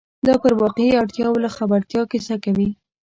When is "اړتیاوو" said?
1.01-1.43